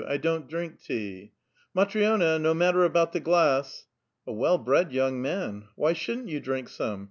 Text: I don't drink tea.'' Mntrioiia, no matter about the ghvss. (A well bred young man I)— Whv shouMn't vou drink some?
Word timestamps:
I 0.07 0.17
don't 0.17 0.49
drink 0.49 0.81
tea.'' 0.81 1.33
Mntrioiia, 1.77 2.41
no 2.41 2.55
matter 2.55 2.83
about 2.85 3.11
the 3.13 3.21
ghvss. 3.21 3.83
(A 4.25 4.33
well 4.33 4.57
bred 4.57 4.91
young 4.91 5.21
man 5.21 5.65
I)— 5.77 5.79
Whv 5.79 5.95
shouMn't 5.95 6.27
vou 6.27 6.39
drink 6.39 6.69
some? 6.69 6.99